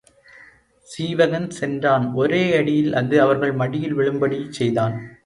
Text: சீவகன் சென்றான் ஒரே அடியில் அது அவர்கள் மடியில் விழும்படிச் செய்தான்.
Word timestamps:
சீவகன் 0.89 1.49
சென்றான் 1.49 2.13
ஒரே 2.13 2.57
அடியில் 2.57 2.93
அது 2.93 3.21
அவர்கள் 3.21 3.53
மடியில் 3.53 3.97
விழும்படிச் 3.97 4.49
செய்தான். 4.49 4.95